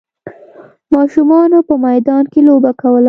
ماشومانو 0.95 1.59
په 1.67 1.73
میدان 1.85 2.23
کې 2.31 2.39
لوبه 2.47 2.71
کوله. 2.81 2.99